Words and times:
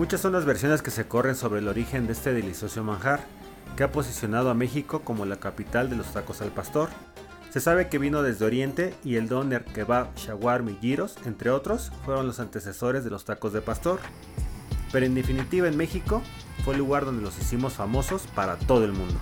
Muchas 0.00 0.22
son 0.22 0.32
las 0.32 0.46
versiones 0.46 0.80
que 0.80 0.90
se 0.90 1.06
corren 1.06 1.34
sobre 1.36 1.60
el 1.60 1.68
origen 1.68 2.06
de 2.06 2.14
este 2.14 2.32
delicioso 2.32 2.82
manjar, 2.82 3.20
que 3.76 3.82
ha 3.82 3.92
posicionado 3.92 4.48
a 4.48 4.54
México 4.54 5.02
como 5.02 5.26
la 5.26 5.36
capital 5.36 5.90
de 5.90 5.96
los 5.96 6.14
tacos 6.14 6.40
al 6.40 6.48
pastor. 6.52 6.88
Se 7.50 7.60
sabe 7.60 7.90
que 7.90 7.98
vino 7.98 8.22
desde 8.22 8.46
Oriente 8.46 8.94
y 9.04 9.16
el 9.16 9.28
doner, 9.28 9.62
kebab, 9.62 10.14
shawarma 10.16 10.70
y 10.70 10.78
gyros, 10.80 11.16
entre 11.26 11.50
otros, 11.50 11.92
fueron 12.06 12.26
los 12.26 12.40
antecesores 12.40 13.04
de 13.04 13.10
los 13.10 13.26
tacos 13.26 13.52
de 13.52 13.60
pastor. 13.60 14.00
Pero 14.90 15.04
en 15.04 15.14
definitiva 15.14 15.68
en 15.68 15.76
México 15.76 16.22
fue 16.64 16.72
el 16.72 16.78
lugar 16.78 17.04
donde 17.04 17.22
los 17.22 17.38
hicimos 17.38 17.74
famosos 17.74 18.22
para 18.34 18.56
todo 18.56 18.86
el 18.86 18.92
mundo. 18.92 19.20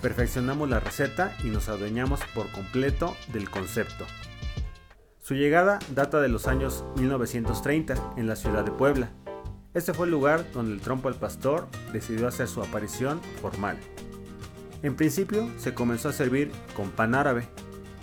Perfeccionamos 0.00 0.70
la 0.70 0.80
receta 0.80 1.36
y 1.44 1.48
nos 1.48 1.68
adueñamos 1.68 2.20
por 2.34 2.50
completo 2.52 3.14
del 3.34 3.50
concepto. 3.50 4.06
Su 5.20 5.34
llegada 5.34 5.80
data 5.94 6.18
de 6.18 6.28
los 6.28 6.48
años 6.48 6.82
1930 6.96 8.14
en 8.16 8.26
la 8.26 8.36
ciudad 8.36 8.64
de 8.64 8.70
Puebla. 8.70 9.10
Este 9.74 9.92
fue 9.92 10.06
el 10.06 10.12
lugar 10.12 10.46
donde 10.52 10.72
el 10.72 10.80
trompo 10.80 11.08
al 11.08 11.14
pastor 11.14 11.68
decidió 11.92 12.26
hacer 12.26 12.48
su 12.48 12.62
aparición 12.62 13.20
formal. 13.42 13.78
En 14.82 14.96
principio 14.96 15.48
se 15.58 15.74
comenzó 15.74 16.08
a 16.08 16.12
servir 16.12 16.50
con 16.74 16.90
pan 16.90 17.14
árabe. 17.14 17.46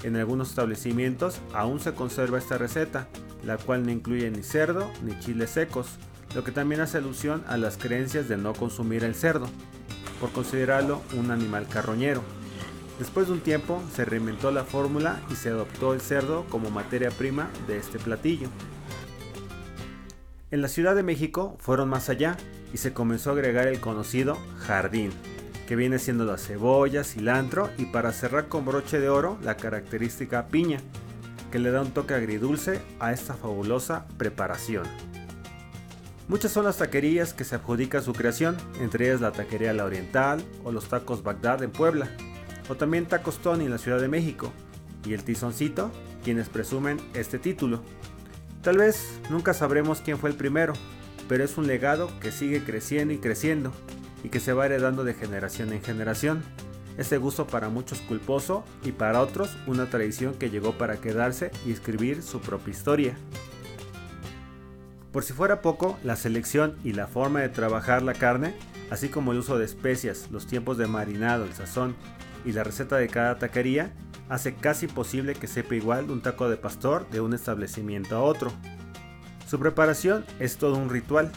En 0.04 0.16
algunos 0.16 0.50
establecimientos 0.50 1.40
aún 1.54 1.80
se 1.80 1.94
conserva 1.94 2.38
esta 2.38 2.58
receta, 2.58 3.08
la 3.44 3.58
cual 3.58 3.84
no 3.84 3.92
incluye 3.92 4.30
ni 4.30 4.44
cerdo 4.44 4.92
ni 5.04 5.18
chiles 5.20 5.50
secos, 5.50 5.88
lo 6.36 6.44
que 6.44 6.52
también 6.52 6.82
hace 6.82 6.98
alusión 6.98 7.44
a 7.48 7.58
las 7.58 7.78
creencias 7.78 8.28
de 8.28 8.38
no 8.38 8.54
consumir 8.54 9.04
el 9.04 9.16
cerdo, 9.16 9.48
por 10.20 10.32
considerarlo 10.32 11.02
un 11.18 11.32
animal 11.32 11.68
carroñero. 11.68 12.22
Después 13.00 13.28
de 13.28 13.34
un 13.34 13.40
tiempo 13.40 13.82
se 13.94 14.06
reinventó 14.06 14.52
la 14.52 14.64
fórmula 14.64 15.20
y 15.32 15.36
se 15.36 15.50
adoptó 15.50 15.94
el 15.94 16.02
cerdo 16.02 16.46
como 16.50 16.70
materia 16.70 17.10
prima 17.10 17.50
de 17.68 17.78
este 17.78 18.00
platillo. 18.00 18.50
En 20.52 20.62
la 20.62 20.68
Ciudad 20.68 20.96
de 20.96 21.02
México 21.02 21.58
fueron 21.60 21.90
más 21.90 22.08
allá 22.08 22.38
y 22.72 22.78
se 22.78 22.94
comenzó 22.94 23.32
a 23.32 23.34
agregar 23.34 23.68
el 23.68 23.80
conocido 23.80 24.38
jardín, 24.60 25.10
que 25.68 25.76
viene 25.76 25.98
siendo 25.98 26.24
la 26.24 26.38
cebolla, 26.38 27.04
cilantro 27.04 27.72
y 27.80 27.86
para 27.86 28.12
cerrar 28.12 28.48
con 28.48 28.64
broche 28.64 29.00
de 29.00 29.10
oro 29.10 29.40
la 29.42 29.58
característica 29.58 30.48
piña, 30.48 30.80
que 31.52 31.58
le 31.58 31.72
da 31.72 31.82
un 31.82 31.92
toque 31.92 32.14
agridulce 32.14 32.80
a 33.00 33.12
esta 33.12 33.34
fabulosa 33.34 34.06
preparación. 34.18 34.84
Muchas 36.28 36.52
son 36.52 36.66
las 36.66 36.78
taquerías 36.78 37.34
que 37.34 37.44
se 37.44 37.56
adjudica 37.56 38.02
su 38.02 38.14
creación, 38.14 38.56
entre 38.80 39.08
ellas 39.08 39.22
la 39.22 39.32
taquería 39.32 39.74
La 39.74 39.86
Oriental 39.86 40.44
o 40.64 40.72
los 40.72 40.90
tacos 40.90 41.24
Bagdad 41.24 41.64
en 41.64 41.72
Puebla, 41.72 42.08
o 42.70 42.76
también 42.76 43.08
Tacos 43.08 43.40
Tony 43.40 43.66
en 43.66 43.72
la 43.72 43.78
Ciudad 43.80 44.00
de 44.00 44.08
México, 44.08 44.52
y 45.06 45.14
el 45.14 45.24
Tizoncito, 45.24 45.92
quienes 46.24 46.50
presumen 46.50 47.00
este 47.16 47.40
título. 47.40 47.82
Tal 48.66 48.80
vez 48.80 49.22
nunca 49.30 49.54
sabremos 49.54 50.02
quién 50.02 50.18
fue 50.18 50.32
el 50.32 50.36
primero, 50.36 50.74
pero 51.30 51.44
es 51.44 51.56
un 51.56 51.68
legado 51.68 52.10
que 52.20 52.32
sigue 52.32 52.64
creciendo 52.64 53.14
y 53.14 53.20
creciendo, 53.20 53.72
y 54.24 54.30
que 54.30 54.40
se 54.40 54.54
va 54.54 54.66
heredando 54.66 55.04
de 55.04 55.14
generación 55.14 55.72
en 55.72 55.84
generación. 55.84 56.42
Este 56.98 57.18
gusto 57.18 57.46
para 57.46 57.70
muchos 57.70 58.02
culposo 58.02 58.66
y 58.84 58.92
para 58.92 59.22
otros 59.22 59.56
una 59.68 59.88
tradición 59.92 60.34
que 60.34 60.50
llegó 60.50 60.80
para 60.80 60.98
quedarse 60.98 61.52
y 61.64 61.74
escribir 61.74 62.24
su 62.24 62.42
propia 62.42 62.72
historia. 62.72 63.16
Por 65.12 65.24
si 65.24 65.34
fuera 65.34 65.62
poco, 65.62 66.00
la 66.04 66.16
selección 66.16 66.76
y 66.84 66.94
la 66.94 67.06
forma 67.06 67.42
de 67.42 67.50
trabajar 67.50 68.02
la 68.02 68.16
carne, 68.16 68.56
así 68.90 69.10
como 69.10 69.32
el 69.32 69.38
uso 69.38 69.60
de 69.60 69.66
especias, 69.66 70.32
los 70.32 70.48
tiempos 70.48 70.80
de 70.80 70.88
marinado, 70.88 71.46
el 71.46 71.54
sazón 71.54 71.96
y 72.44 72.52
la 72.52 72.64
receta 72.64 72.98
de 72.98 73.10
cada 73.10 73.38
taquería, 73.38 73.94
hace 74.30 74.56
casi 74.56 74.88
posible 74.88 75.34
que 75.34 75.48
sepa 75.48 75.76
igual 75.76 76.10
un 76.12 76.22
taco 76.22 76.50
de 76.50 76.58
pastor 76.58 77.10
de 77.10 77.22
un 77.22 77.34
establecimiento 77.34 78.16
a 78.16 78.22
otro. 78.22 78.52
Su 79.48 79.60
preparación 79.60 80.26
es 80.40 80.58
todo 80.58 80.76
un 80.76 80.90
ritual. 80.90 81.32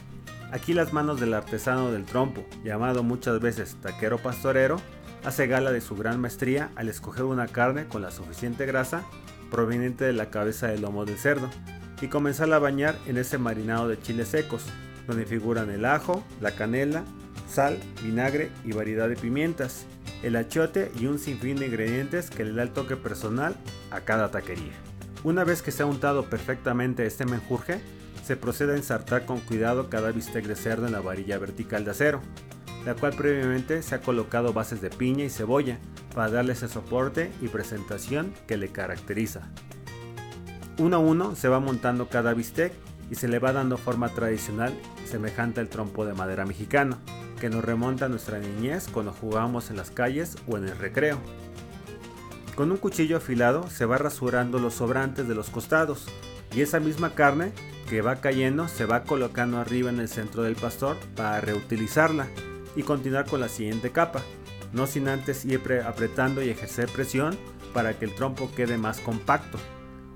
Aquí 0.53 0.73
las 0.73 0.93
manos 0.93 1.21
del 1.21 1.35
artesano 1.35 1.93
del 1.93 2.07
trompo, 2.07 2.45
llamado 2.65 3.03
muchas 3.03 3.39
veces 3.41 3.77
taquero 3.83 4.19
pastorero, 4.19 4.81
hace 5.25 5.47
gala 5.47 5.73
de 5.73 5.81
su 5.81 5.95
gran 5.95 6.21
maestría 6.21 6.71
al 6.77 6.89
escoger 6.89 7.25
una 7.25 7.47
carne 7.47 7.87
con 7.87 8.01
la 8.01 8.11
suficiente 8.11 8.65
grasa 8.65 9.05
proveniente 9.51 10.05
de 10.05 10.13
la 10.13 10.31
cabeza 10.31 10.69
del 10.69 10.83
lomo 10.83 11.05
del 11.05 11.19
cerdo, 11.19 11.49
y 12.01 12.09
comenzar 12.09 12.53
a 12.53 12.59
bañar 12.59 12.97
en 13.07 13.17
ese 13.17 13.39
marinado 13.39 13.89
de 13.89 14.01
chiles 14.01 14.29
secos, 14.29 14.65
donde 15.07 15.27
figuran 15.27 15.71
el 15.71 15.85
ajo, 15.85 16.23
la 16.41 16.53
canela, 16.53 17.05
sal, 17.49 17.79
vinagre 18.03 18.51
y 18.65 18.73
variedad 18.73 19.09
de 19.09 19.17
pimientas, 19.17 19.87
el 20.23 20.37
achiote 20.37 20.91
y 20.99 21.07
un 21.07 21.19
sinfín 21.19 21.57
de 21.57 21.67
ingredientes 21.67 22.31
que 22.31 22.45
le 22.45 22.53
da 22.53 22.63
el 22.63 22.73
toque 22.73 22.97
personal 22.97 23.57
a 23.91 24.01
cada 24.01 24.31
taquería. 24.31 24.73
Una 25.25 25.45
vez 25.45 25.63
que 25.63 25.71
se 25.71 25.83
ha 25.83 25.87
untado 25.87 26.31
perfectamente 26.31 27.07
este 27.07 27.25
menjurje, 27.25 27.81
se 28.25 28.37
procede 28.37 28.75
a 28.75 28.77
ensartar 28.77 29.25
con 29.25 29.41
cuidado 29.41 29.89
cada 29.89 30.13
bistec 30.13 30.47
de 30.47 30.57
cerdo 30.57 30.87
en 30.87 30.93
la 30.93 31.01
varilla 31.01 31.39
vertical 31.39 31.85
de 31.85 31.93
acero, 31.93 32.21
la 32.85 32.95
cual 32.95 33.15
previamente 33.15 33.83
se 33.83 33.95
ha 33.95 34.01
colocado 34.01 34.53
bases 34.53 34.81
de 34.81 34.91
piña 34.91 35.25
y 35.25 35.31
cebolla 35.31 35.79
para 36.15 36.31
darle 36.31 36.53
ese 36.53 36.69
soporte 36.69 37.33
y 37.41 37.49
presentación 37.49 38.35
que 38.47 38.57
le 38.57 38.69
caracteriza. 38.69 39.49
Uno 40.79 40.97
a 40.97 41.01
uno 41.01 41.35
se 41.35 41.49
va 41.49 41.59
montando 41.59 42.09
cada 42.09 42.35
bistec 42.35 42.73
y 43.11 43.15
se 43.15 43.29
le 43.29 43.39
va 43.39 43.53
dando 43.53 43.79
forma 43.79 44.11
tradicional 44.11 44.73
semejante 45.07 45.61
al 45.61 45.69
trompo 45.69 46.05
de 46.05 46.15
madera 46.15 46.45
mexicano, 46.45 46.99
que 47.39 47.51
nos 47.51 47.65
remonta 47.65 48.07
a 48.07 48.09
nuestra 48.09 48.39
niñez 48.39 48.89
cuando 48.89 49.13
jugábamos 49.13 49.71
en 49.71 49.77
las 49.77 49.91
calles 49.91 50.37
o 50.47 50.57
en 50.57 50.65
el 50.65 50.77
recreo. 50.77 51.19
Con 52.55 52.73
un 52.73 52.77
cuchillo 52.77 53.19
afilado 53.19 53.71
se 53.71 53.85
va 53.85 53.99
rasurando 53.99 54.59
los 54.59 54.75
sobrantes 54.75 55.29
de 55.29 55.35
los 55.35 55.49
costados 55.49 56.07
y 56.55 56.63
esa 56.63 56.81
misma 56.81 57.15
carne 57.15 57.53
que 57.89 58.03
va 58.03 58.17
cayendo 58.17 58.69
se 58.69 58.85
va 58.85 59.05
colocando 59.05 59.59
arriba 59.59 59.91
en 59.91 60.01
el 60.01 60.09
centro 60.09 60.43
del 60.43 60.57
pastor 60.57 60.97
para 61.15 61.41
reutilizarla 61.41 62.27
y 62.77 62.83
continuar 62.83 63.27
con 63.27 63.41
la 63.41 63.49
siguiente 63.49 63.91
capa, 63.91 64.23
no 64.73 64.87
sin 64.87 65.09
antes 65.09 65.45
ir 65.45 65.61
apretando 65.87 66.43
y 66.43 66.51
ejercer 66.51 66.89
presión 66.89 67.37
para 67.73 67.99
que 67.99 68.05
el 68.05 68.15
trompo 68.15 68.51
quede 68.55 68.77
más 68.77 69.01
compacto. 69.01 69.59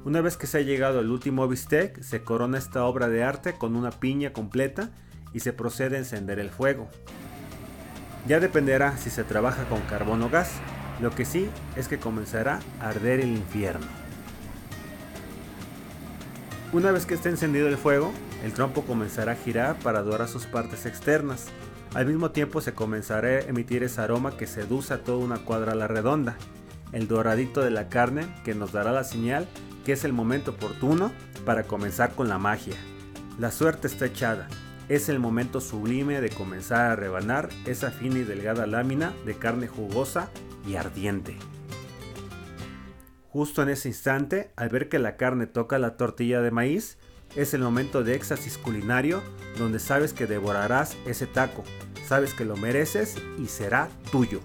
Una 0.05 0.21
vez 0.21 0.37
que 0.37 0.49
se 0.49 0.59
ha 0.59 0.63
llegado 0.63 0.99
al 0.99 1.11
último 1.11 1.47
bistec, 1.47 2.03
se 2.03 2.25
corona 2.25 2.59
esta 2.59 2.85
obra 2.85 3.09
de 3.09 3.23
arte 3.23 3.55
con 3.55 3.77
una 3.77 3.91
piña 3.91 4.33
completa 4.33 4.91
y 5.33 5.41
se 5.41 5.53
procede 5.53 5.97
a 5.97 6.01
encender 6.01 6.39
el 6.39 6.51
fuego. 6.51 6.89
Ya 8.27 8.41
dependerá 8.41 8.97
si 8.97 9.11
se 9.11 9.25
trabaja 9.25 9.65
con 9.65 9.81
carbón 9.83 10.23
o 10.23 10.31
gas, 10.31 10.51
lo 11.01 11.11
que 11.11 11.25
sí 11.25 11.49
es 11.77 11.89
que 11.89 11.99
comenzará 11.99 12.61
a 12.81 12.89
arder 12.89 13.21
el 13.21 13.31
infierno. 13.31 13.87
Una 16.73 16.91
vez 16.91 17.05
que 17.05 17.15
esté 17.15 17.29
encendido 17.29 17.69
el 17.69 17.77
fuego, 17.77 18.13
el 18.45 18.53
trompo 18.53 18.83
comenzará 18.83 19.33
a 19.33 19.37
girar 19.37 19.77
para 19.81 20.03
dorar 20.03 20.29
sus 20.29 20.47
partes 20.47 20.87
externas. 20.87 21.47
Al 21.95 22.07
mismo 22.07 22.31
tiempo 22.31 22.61
se 22.61 22.73
comenzará 22.73 23.29
a 23.29 23.41
emitir 23.41 23.83
ese 23.83 24.01
aroma 24.01 24.37
que 24.37 24.47
seduce 24.47 24.95
a 24.95 25.03
toda 25.03 25.19
una 25.19 25.39
cuadra 25.39 25.73
a 25.73 25.75
la 25.75 25.89
redonda, 25.89 26.37
el 26.93 27.09
doradito 27.09 27.61
de 27.61 27.71
la 27.71 27.89
carne 27.89 28.27
que 28.45 28.55
nos 28.55 28.73
dará 28.73 28.93
la 28.93 29.05
señal 29.05 29.47
que 29.85 29.93
es 29.93 30.05
el 30.05 30.13
momento 30.13 30.53
oportuno 30.53 31.13
para 31.45 31.65
comenzar 31.65 32.15
con 32.15 32.29
la 32.29 32.39
magia. 32.39 32.77
La 33.39 33.51
suerte 33.51 33.87
está 33.87 34.07
echada. 34.07 34.49
Es 34.89 35.09
el 35.09 35.19
momento 35.19 35.61
sublime 35.61 36.21
de 36.21 36.31
comenzar 36.31 36.91
a 36.91 36.97
rebanar 36.97 37.49
esa 37.67 37.91
fina 37.91 38.19
y 38.19 38.25
delgada 38.25 38.67
lámina 38.67 39.13
de 39.25 39.35
carne 39.35 39.69
jugosa 39.69 40.31
y 40.67 40.77
ardiente. 40.77 41.37
Justo 43.29 43.63
en 43.63 43.71
ese 43.71 43.89
instante, 43.89 44.51
al 44.57 44.69
ver 44.69 44.89
que 44.89 44.99
la 44.99 45.17
carne 45.17 45.47
toca 45.47 45.79
la 45.79 45.97
tortilla 45.97 46.43
de 46.43 46.51
maíz, 46.51 46.99
es 47.35 47.55
el 47.55 47.63
momento 47.63 48.05
de 48.05 48.15
éxtasis 48.15 48.59
culinario 48.59 49.23
donde 49.57 49.79
sabes 49.79 50.13
que 50.13 50.27
devorarás 50.27 50.97
ese 51.07 51.27
taco, 51.27 51.65
sabes 52.07 52.35
que 52.35 52.45
lo 52.45 52.57
mereces 52.57 53.17
y 53.39 53.47
será 53.47 53.89
tuyo. 54.11 54.41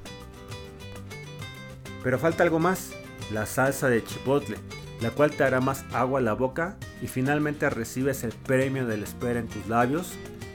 Pero 2.03 2.17
falta 2.17 2.43
algo 2.43 2.59
más, 2.59 2.91
la 3.33 3.45
salsa 3.45 3.89
de 3.89 4.03
chipotle, 4.03 4.57
la 5.01 5.11
cual 5.11 5.31
te 5.31 5.43
hará 5.43 5.59
más 5.59 5.83
agua 5.91 6.19
a 6.19 6.23
la 6.23 6.33
boca 6.33 6.77
y 7.01 7.07
finalmente 7.07 7.69
recibes 7.69 8.23
el 8.23 8.31
premio 8.31 8.85
de 8.85 8.97
la 8.97 9.03
espera 9.03 9.39
en 9.39 9.47
tus 9.47 9.67
labios, 9.67 10.13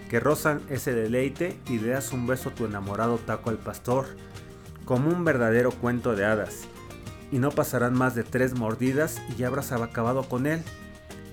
que 0.09 0.21
rozan 0.21 0.61
ese 0.69 0.95
deleite 0.95 1.59
y 1.69 1.79
le 1.79 1.91
das 1.91 2.13
un 2.13 2.27
beso 2.27 2.51
a 2.51 2.55
tu 2.55 2.67
enamorado 2.67 3.19
taco 3.19 3.51
al 3.51 3.59
pastor, 3.59 4.07
como 4.85 5.09
un 5.09 5.25
verdadero 5.25 5.71
cuento 5.71 6.15
de 6.15 6.25
hadas. 6.25 6.65
Y 7.31 7.39
no 7.39 7.51
pasarán 7.51 7.95
más 7.95 8.15
de 8.15 8.25
tres 8.25 8.55
mordidas 8.55 9.23
y 9.31 9.37
ya 9.37 9.47
habrás 9.47 9.73
acabado 9.73 10.29
con 10.29 10.47
él. 10.47 10.63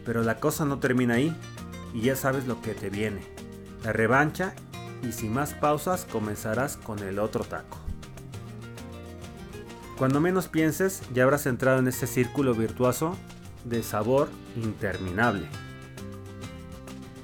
Pero 0.06 0.24
la 0.24 0.40
cosa 0.40 0.64
no 0.64 0.80
termina 0.80 1.16
ahí, 1.16 1.36
y 1.94 2.02
ya 2.02 2.16
sabes 2.16 2.48
lo 2.48 2.62
que 2.62 2.74
te 2.74 2.90
viene. 2.90 3.22
La 3.84 3.92
revancha, 3.92 4.54
y 5.04 5.12
sin 5.12 5.34
más 5.34 5.54
pausas 5.54 6.06
comenzarás 6.10 6.78
con 6.78 7.00
el 7.00 7.20
otro 7.20 7.44
taco. 7.44 7.78
Cuando 9.98 10.22
menos 10.22 10.48
pienses, 10.48 11.02
ya 11.14 11.24
habrás 11.24 11.46
entrado 11.46 11.80
en 11.80 11.88
ese 11.90 12.08
círculo 12.08 12.54
virtuoso 12.54 13.18
de 13.66 13.84
sabor 13.84 14.30
interminable, 14.56 15.48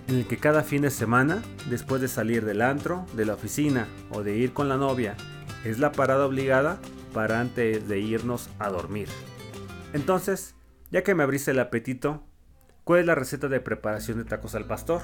en 0.07 0.17
el 0.17 0.27
que 0.27 0.37
cada 0.37 0.63
fin 0.63 0.83
de 0.83 0.91
semana, 0.91 1.41
después 1.69 2.01
de 2.01 2.07
salir 2.07 2.45
del 2.45 2.61
antro, 2.61 3.05
de 3.15 3.25
la 3.25 3.33
oficina 3.33 3.87
o 4.11 4.23
de 4.23 4.35
ir 4.35 4.53
con 4.53 4.69
la 4.69 4.77
novia, 4.77 5.15
es 5.63 5.79
la 5.79 5.91
parada 5.91 6.25
obligada 6.25 6.79
para 7.13 7.39
antes 7.39 7.87
de 7.87 7.99
irnos 7.99 8.49
a 8.59 8.69
dormir. 8.69 9.07
Entonces, 9.93 10.55
ya 10.91 11.03
que 11.03 11.15
me 11.15 11.23
abriste 11.23 11.51
el 11.51 11.59
apetito, 11.59 12.23
¿cuál 12.83 12.99
es 12.99 13.05
la 13.07 13.15
receta 13.15 13.47
de 13.47 13.59
preparación 13.61 14.17
de 14.19 14.25
tacos 14.25 14.53
al 14.53 14.65
pastor? 14.65 15.01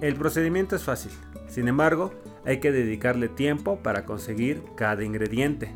El 0.00 0.14
procedimiento 0.14 0.76
es 0.76 0.84
fácil, 0.84 1.12
sin 1.48 1.68
embargo, 1.68 2.14
hay 2.44 2.60
que 2.60 2.72
dedicarle 2.72 3.28
tiempo 3.28 3.82
para 3.82 4.04
conseguir 4.04 4.62
cada 4.76 5.04
ingrediente. 5.04 5.74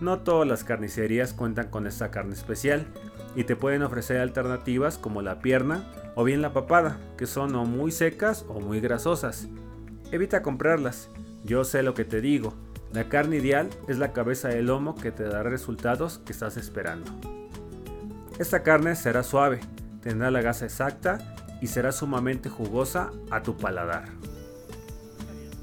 No 0.00 0.20
todas 0.20 0.48
las 0.48 0.64
carnicerías 0.64 1.32
cuentan 1.32 1.70
con 1.70 1.86
esta 1.86 2.10
carne 2.10 2.34
especial 2.34 2.86
y 3.34 3.44
te 3.44 3.56
pueden 3.56 3.82
ofrecer 3.82 4.18
alternativas 4.18 4.98
como 4.98 5.22
la 5.22 5.40
pierna 5.40 5.84
o 6.14 6.24
bien 6.24 6.42
la 6.42 6.52
papada, 6.52 6.98
que 7.16 7.26
son 7.26 7.54
o 7.54 7.64
muy 7.64 7.90
secas 7.90 8.44
o 8.48 8.60
muy 8.60 8.80
grasosas. 8.80 9.48
Evita 10.12 10.42
comprarlas, 10.42 11.08
yo 11.44 11.64
sé 11.64 11.82
lo 11.82 11.94
que 11.94 12.04
te 12.04 12.20
digo, 12.20 12.54
la 12.92 13.08
carne 13.08 13.38
ideal 13.38 13.70
es 13.88 13.98
la 13.98 14.12
cabeza 14.12 14.48
de 14.48 14.62
lomo 14.62 14.94
que 14.94 15.10
te 15.10 15.24
dará 15.24 15.50
resultados 15.50 16.18
que 16.18 16.32
estás 16.32 16.56
esperando. 16.56 17.10
Esta 18.38 18.62
carne 18.62 18.94
será 18.94 19.24
suave, 19.24 19.60
tendrá 20.00 20.30
la 20.30 20.42
gasa 20.42 20.64
exacta 20.64 21.18
y 21.60 21.66
será 21.66 21.90
sumamente 21.90 22.48
jugosa 22.48 23.10
a 23.30 23.42
tu 23.42 23.56
paladar. 23.56 24.04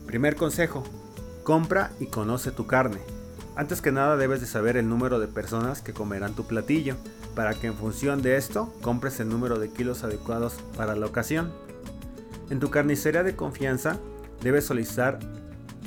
Primer 0.08 0.36
consejo, 0.36 0.84
compra 1.44 1.92
y 2.02 2.08
conoce 2.08 2.52
tu 2.52 2.68
carne. 2.68 3.00
Antes 3.56 3.82
que 3.82 3.94
nada 3.94 4.18
debes 4.18 4.42
de 4.42 4.48
saber 4.48 4.76
el 4.76 4.90
número 4.90 5.20
de 5.20 5.28
personas 5.28 5.82
que 5.82 5.94
comerán 5.94 6.34
tu 6.34 6.44
platillo, 6.46 6.98
para 7.36 7.54
que 7.54 7.68
en 7.68 7.76
función 7.76 8.22
de 8.22 8.36
esto 8.36 8.74
compres 8.82 9.20
el 9.20 9.30
número 9.30 9.60
de 9.60 9.70
kilos 9.70 10.04
adecuados 10.04 10.56
para 10.76 10.96
la 10.96 11.06
ocasión. 11.06 11.52
En 12.50 12.60
tu 12.60 12.70
carnicería 12.70 13.24
de 13.24 13.36
confianza 13.36 14.00
debes 14.42 14.66
solicitar 14.66 15.20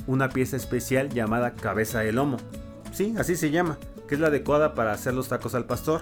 una 0.07 0.29
pieza 0.29 0.55
especial 0.55 1.09
llamada 1.09 1.55
cabeza 1.55 1.99
de 1.99 2.11
lomo. 2.11 2.37
Sí, 2.91 3.15
así 3.17 3.35
se 3.35 3.51
llama, 3.51 3.77
que 4.07 4.15
es 4.15 4.21
la 4.21 4.27
adecuada 4.27 4.73
para 4.73 4.91
hacer 4.91 5.13
los 5.13 5.27
tacos 5.27 5.55
al 5.55 5.65
pastor. 5.65 6.01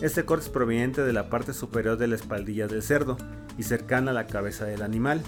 Este 0.00 0.24
corte 0.24 0.44
es 0.44 0.50
proveniente 0.50 1.02
de 1.02 1.12
la 1.12 1.28
parte 1.28 1.52
superior 1.52 1.98
de 1.98 2.06
la 2.06 2.16
espaldilla 2.16 2.66
del 2.66 2.82
cerdo 2.82 3.16
y 3.58 3.64
cercana 3.64 4.12
a 4.12 4.14
la 4.14 4.26
cabeza 4.26 4.64
del 4.64 4.82
animal. 4.82 5.22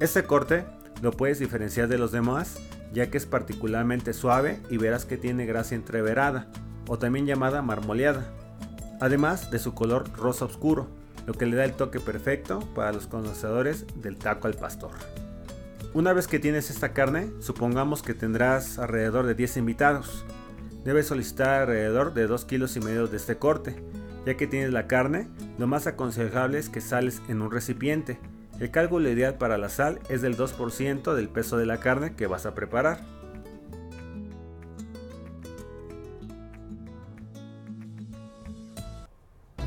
Este 0.00 0.24
corte 0.24 0.64
lo 1.02 1.12
puedes 1.12 1.38
diferenciar 1.38 1.88
de 1.88 1.98
los 1.98 2.12
demás 2.12 2.58
ya 2.94 3.10
que 3.10 3.18
es 3.18 3.26
particularmente 3.26 4.12
suave 4.12 4.60
y 4.70 4.78
verás 4.78 5.04
que 5.04 5.18
tiene 5.18 5.44
grasa 5.44 5.74
entreverada, 5.74 6.46
o 6.88 6.98
también 6.98 7.26
llamada 7.26 7.60
marmoleada, 7.60 8.32
además 9.04 9.50
de 9.50 9.58
su 9.58 9.74
color 9.74 10.10
rosa 10.16 10.46
oscuro, 10.46 10.86
lo 11.26 11.34
que 11.34 11.44
le 11.44 11.56
da 11.56 11.66
el 11.66 11.74
toque 11.74 12.00
perfecto 12.00 12.60
para 12.74 12.90
los 12.90 13.06
conocedores 13.06 13.84
del 13.96 14.16
taco 14.16 14.46
al 14.46 14.54
pastor. 14.54 14.92
Una 15.92 16.14
vez 16.14 16.26
que 16.26 16.38
tienes 16.38 16.70
esta 16.70 16.94
carne, 16.94 17.30
supongamos 17.40 18.02
que 18.02 18.14
tendrás 18.14 18.78
alrededor 18.78 19.26
de 19.26 19.34
10 19.34 19.58
invitados. 19.58 20.24
Debes 20.84 21.08
solicitar 21.08 21.60
alrededor 21.60 22.14
de 22.14 22.26
2 22.26 22.46
kilos 22.46 22.76
y 22.76 22.80
medio 22.80 23.06
de 23.06 23.18
este 23.18 23.36
corte. 23.36 23.76
Ya 24.24 24.38
que 24.38 24.46
tienes 24.46 24.72
la 24.72 24.86
carne, 24.86 25.28
lo 25.58 25.66
más 25.66 25.86
aconsejable 25.86 26.58
es 26.58 26.70
que 26.70 26.80
sales 26.80 27.20
en 27.28 27.42
un 27.42 27.50
recipiente. 27.50 28.18
El 28.58 28.70
cálculo 28.70 29.10
ideal 29.10 29.34
para 29.34 29.58
la 29.58 29.68
sal 29.68 30.00
es 30.08 30.22
del 30.22 30.38
2% 30.38 31.14
del 31.14 31.28
peso 31.28 31.58
de 31.58 31.66
la 31.66 31.76
carne 31.76 32.16
que 32.16 32.26
vas 32.26 32.46
a 32.46 32.54
preparar. 32.54 33.00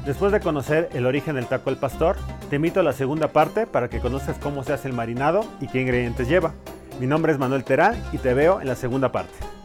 Después 0.08 0.32
de 0.32 0.40
conocer 0.40 0.88
el 0.94 1.06
origen 1.06 1.36
del 1.36 1.48
taco 1.48 1.70
al 1.70 1.76
pastor, 1.76 2.16
te 2.50 2.56
invito 2.56 2.80
a 2.80 2.84
la 2.84 2.94
segunda 2.94 3.28
parte 3.28 3.68
para 3.68 3.90
que 3.90 4.00
conozcas 4.00 4.38
cómo 4.38 4.64
se 4.64 4.72
hace 4.72 4.88
el 4.88 4.94
marinado 4.94 5.44
y 5.60 5.68
qué 5.68 5.82
ingredientes 5.82 6.30
lleva. 6.30 6.54
Mi 7.02 7.08
nombre 7.08 7.34
es 7.34 7.38
Manuel 7.38 7.66
Terán 7.66 8.02
y 8.14 8.18
te 8.18 8.34
veo 8.34 8.62
en 8.62 8.68
la 8.68 8.76
segunda 8.76 9.12
parte. 9.12 9.57